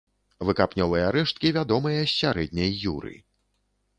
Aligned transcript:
Выкапнёвыя 0.49 1.09
рэшткі 1.15 1.51
вядомыя 1.59 2.01
з 2.05 2.11
сярэдняй 2.21 2.71
юры. 2.95 3.13